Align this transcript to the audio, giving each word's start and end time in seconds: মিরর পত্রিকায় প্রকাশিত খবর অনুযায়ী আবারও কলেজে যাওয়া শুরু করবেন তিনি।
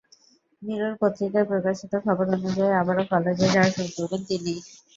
মিরর 0.61 0.93
পত্রিকায় 1.01 1.49
প্রকাশিত 1.51 1.93
খবর 2.05 2.25
অনুযায়ী 2.35 2.73
আবারও 2.81 3.03
কলেজে 3.11 3.47
যাওয়া 3.53 3.71
শুরু 3.75 3.89
করবেন 3.97 4.21
তিনি। 4.29 4.53